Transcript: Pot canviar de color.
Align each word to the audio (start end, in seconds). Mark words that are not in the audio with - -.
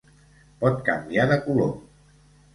Pot 0.63 0.79
canviar 0.87 1.27
de 1.33 1.39
color. 1.45 1.71